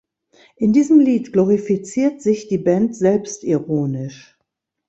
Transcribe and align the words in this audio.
In 0.55 0.73
diesem 0.73 0.99
Lied 0.99 1.31
glorifiziert 1.31 2.23
sich 2.23 2.47
die 2.47 2.57
Band 2.57 2.95
selbstironisch. 2.95 4.35